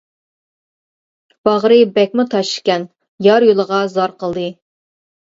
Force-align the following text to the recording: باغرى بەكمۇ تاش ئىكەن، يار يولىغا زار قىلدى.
باغرى 1.49 1.77
بەكمۇ 1.97 2.25
تاش 2.31 2.53
ئىكەن، 2.53 2.87
يار 3.27 3.45
يولىغا 3.49 3.83
زار 3.97 4.15
قىلدى. 4.25 4.47